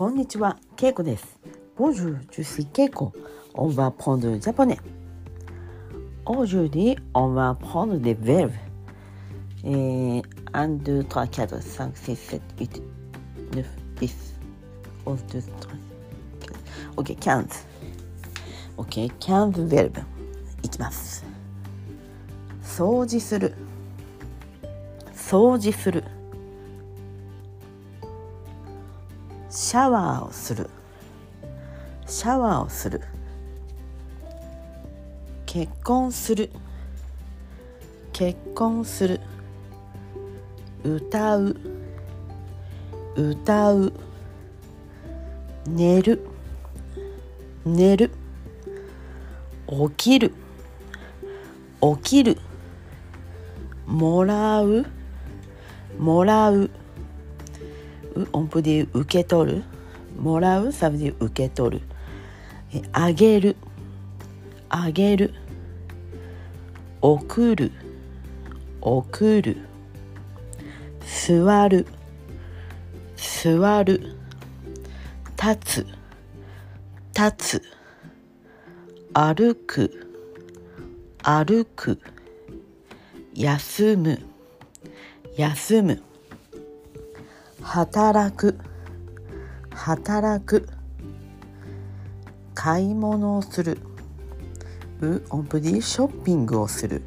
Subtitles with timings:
[0.00, 1.38] こんにちは、ケイコです。
[1.76, 3.12] Bonjour, je suis Keiko.
[3.52, 4.78] On va prendre le japonais.
[6.24, 8.54] Aujourd'hui, on va prendre des verbes.
[9.62, 10.22] Et
[10.54, 12.82] 1, 2, 3, 4, 5, 6, 7, 8,
[13.52, 13.66] 9,
[14.00, 14.34] 10,
[15.04, 15.78] 11, 12, 13,
[16.40, 16.56] 14.
[16.96, 17.66] OK, 15.
[18.78, 20.02] OK, 15 verbes.
[20.62, 21.26] いきます。
[22.62, 23.54] 掃除する。
[25.14, 25.99] 掃除する。
[29.70, 30.68] シャワーをする。
[32.04, 33.02] シャワーをする。
[35.46, 36.50] 結婚する。
[38.12, 39.20] 結婚する。
[40.82, 41.56] 歌う。
[43.14, 43.92] 歌う。
[45.68, 46.26] 寝る。
[47.64, 48.10] 寝る。
[49.68, 50.34] 起きる。
[51.80, 52.38] 起きる。
[53.86, 54.84] もらう。
[55.96, 56.70] もらう。
[58.32, 59.64] On peut dire 受け取る。
[60.18, 61.84] もらう？ça veut dire 受け取る。
[62.74, 63.56] えあげる。
[64.68, 65.34] あげる。
[67.00, 67.72] 送る。
[68.80, 69.56] 送る。
[71.04, 71.86] 座る。
[73.16, 74.16] 座る。
[75.36, 75.86] 立つ。
[77.16, 77.62] 立つ。
[79.12, 80.06] 歩く。
[81.22, 82.00] 歩く。
[83.34, 84.20] 休む。
[85.36, 86.02] 休む。
[87.62, 88.58] 働く
[89.74, 90.68] 働く
[92.54, 93.78] 買い物をする
[95.00, 97.02] うオンプディショッピングをする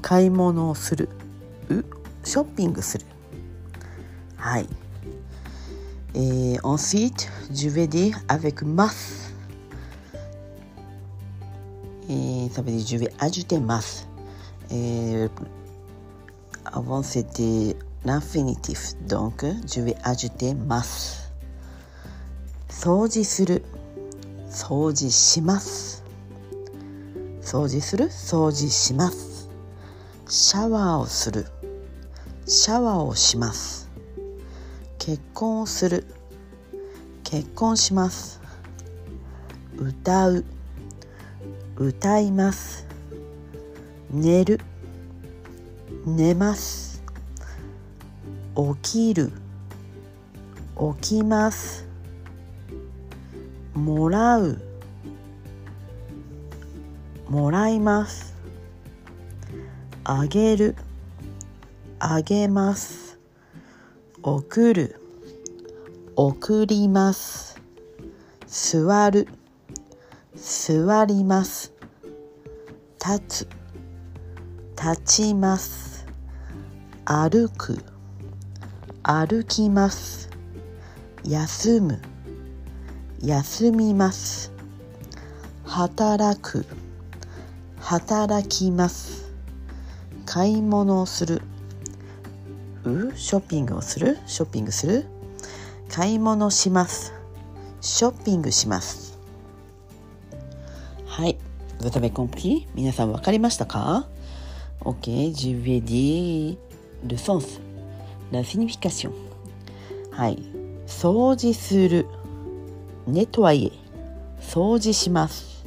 [0.00, 1.08] 買い物をする
[1.68, 1.84] う
[2.24, 3.06] ショッピングする
[4.36, 4.68] はい
[6.14, 9.32] et ensuite je vais dire avec mas
[12.08, 14.06] et ça veut dire je vais ajouter mas
[14.70, 15.28] et
[16.64, 18.94] avant c'était l'infinitif.
[19.08, 21.22] Donc je vais ajouter mas.
[22.82, 23.62] 掃除する
[24.50, 26.02] 掃除します
[27.40, 29.48] 掃除する掃除します
[30.26, 31.46] シャワーをする
[32.44, 33.88] シャワーをします
[34.98, 36.06] 結婚をする
[37.22, 38.40] 結婚します
[39.76, 40.44] 歌う
[41.76, 42.84] 歌います
[44.10, 44.58] 寝る
[46.04, 46.91] 寝ます
[48.54, 49.32] 起きる。
[51.00, 51.86] 起きます。
[53.74, 54.60] もらう。
[57.28, 58.34] もらいます。
[60.04, 60.76] あげる。
[61.98, 63.18] あげます。
[64.22, 65.00] 送る。
[66.14, 67.58] 送ります。
[68.46, 69.28] 座る。
[70.36, 71.72] 座ります。
[73.02, 73.48] 立つ。
[74.76, 76.06] 立ちます。
[77.06, 77.91] 歩く。
[79.04, 80.30] 歩きます。
[81.24, 82.00] 休む。
[83.20, 84.52] 休みます。
[85.64, 86.64] 働く。
[87.80, 89.28] 働きます。
[90.24, 91.42] 買い物をする。
[92.84, 93.12] う？
[93.16, 94.18] ショッピングをする？
[94.26, 95.06] ショッピングする？
[95.90, 97.12] 買い物します。
[97.80, 99.18] ショッピングします。
[101.06, 101.38] はい。
[101.80, 102.68] Vous avez compris?
[102.76, 104.06] 皆さん分かりましたか
[104.84, 106.56] ？Ok, je vais dire
[107.04, 107.60] le sens,
[108.32, 109.12] la signification.
[110.10, 110.42] はい。
[110.86, 112.06] 掃除する。
[113.06, 113.72] ネトワイエ。
[114.40, 115.64] 掃除します。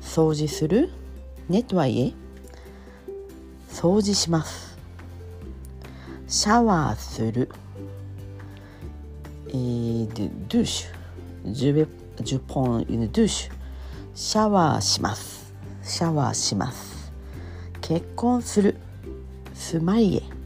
[0.00, 0.90] 掃除する。
[1.48, 2.12] ネトワイエ。
[3.70, 4.76] 掃除します。
[6.26, 7.48] シャワーする。
[9.48, 10.86] Et de douche.
[11.44, 11.86] Je vais,
[12.24, 13.50] je prends une douche.
[14.14, 15.54] シャワーします。
[15.82, 17.12] シャワーします。
[17.80, 18.76] 結婚する。
[19.54, 20.37] スマイエ。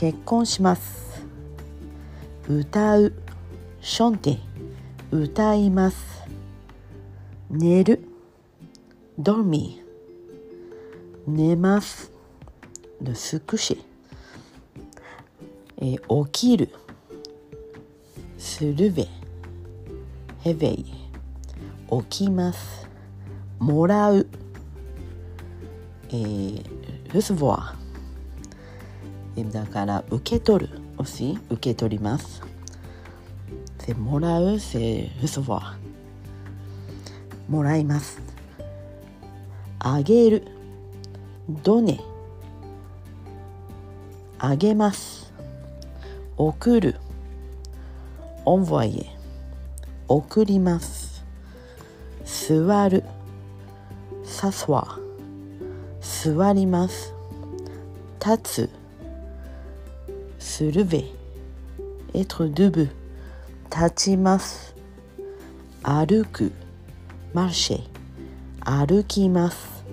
[0.00, 1.22] 結婚します。
[2.48, 3.12] 歌う。
[3.82, 4.38] ショんて
[5.10, 6.22] 歌います。
[7.50, 8.02] 寝る。
[9.18, 9.82] ドーミ。
[11.28, 12.10] ー寝ます。
[13.02, 13.84] ルスし、
[15.76, 16.70] えー、起きる。
[18.38, 19.06] するべ。
[20.38, 20.86] ヘベイ
[22.08, 22.88] 起きます。
[23.58, 24.26] もらう、
[26.08, 26.64] えー、
[27.12, 27.79] ルスボア。
[29.44, 30.80] だから受け取る。
[30.96, 32.42] もし受け取ります。
[33.86, 35.76] でもらう c'est recevoir。
[37.48, 38.20] もらいます。
[39.78, 40.46] あげる。
[41.62, 41.98] donner。
[44.38, 45.32] あげます。
[46.36, 46.96] 送る。
[48.44, 49.06] envoyer。
[50.08, 51.24] 送ります。
[52.24, 53.04] 座る。
[54.24, 54.98] さすは。
[56.00, 57.14] 座ります。
[58.24, 58.79] 立つ。
[60.60, 61.04] Se lever。
[62.12, 62.90] être debout。
[63.70, 64.74] 立ちます
[65.82, 66.52] 歩く
[67.32, 67.80] マルシェ
[68.86, 69.84] 歩きます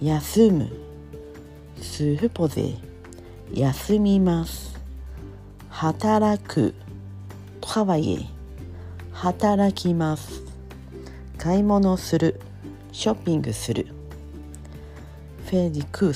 [0.00, 0.70] 休む
[1.80, 2.74] スーポゼ
[3.54, 4.78] 休みます
[5.70, 6.74] 働く
[7.62, 8.18] トラワイエ
[9.12, 10.42] 働きます
[11.38, 12.38] 買い物する
[12.92, 13.86] ショッピングする
[15.46, 16.12] フェディク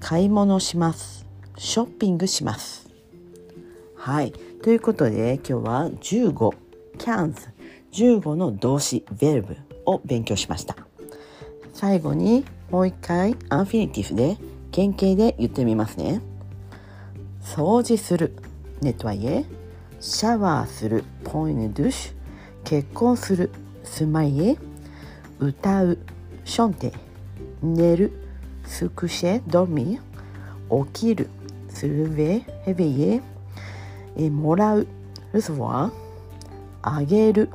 [0.00, 1.26] 買い物します。
[1.56, 2.88] ショッピングします。
[3.94, 4.32] はい。
[4.62, 6.56] ということで今日は15
[6.98, 7.34] cans
[7.92, 10.76] 15の動詞 verb を勉強しました。
[11.74, 14.36] 最後にもう一回 infinitif で
[14.72, 16.20] 原形で言ってみますね。
[17.42, 18.34] 掃除する。
[18.80, 19.44] nettoyer
[20.00, 21.04] シャワーする。
[21.24, 22.12] prendre une douche
[22.64, 23.50] 結婚する。
[23.84, 24.58] se marier
[25.38, 25.98] 歌う。
[26.44, 26.92] chanter。
[27.62, 28.12] 寝る。
[28.70, 29.98] se coucher dormir
[30.94, 31.28] 起きる
[31.68, 33.22] se lever réveiller
[34.16, 34.86] えもらう
[35.32, 35.92] recevoir
[36.80, 37.50] あげる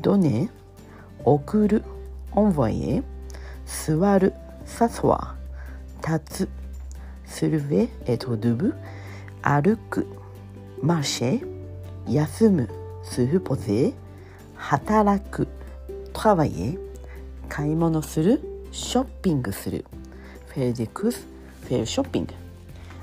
[0.00, 0.48] ドネ
[1.24, 1.82] 送る
[2.30, 3.02] オンボイエ
[3.66, 6.48] 座るサスワー立つ
[7.26, 8.74] スルベエトドゥブ
[9.42, 10.06] 歩く
[10.80, 11.46] マーシェ
[12.08, 12.68] 休む
[13.02, 13.92] スフポゼ
[14.54, 15.48] 働く
[16.12, 16.78] トラワイエ
[17.48, 19.84] 買い物するショッピングする
[20.54, 21.26] フェルデクス
[21.62, 22.34] フェルショッピング。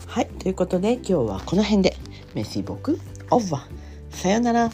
[0.07, 1.95] はいということで今日はこの辺で。
[2.35, 2.99] メシボク
[3.31, 4.69] オーバーさよなら